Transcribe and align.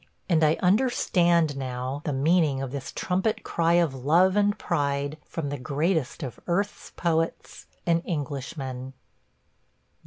–and 0.29 0.43
I 0.43 0.55
understand 0.63 1.55
now 1.55 2.01
the 2.05 2.11
meaning 2.11 2.59
of 2.59 2.71
this 2.71 2.91
trumpet 2.91 3.43
cry 3.43 3.73
of 3.73 3.93
love 3.93 4.35
and 4.35 4.57
pride 4.57 5.19
from 5.27 5.49
the 5.49 5.59
greatest 5.59 6.23
of 6.23 6.39
earth's 6.47 6.89
poets– 6.95 7.67
an 7.85 7.99
Englishman. 8.01 8.93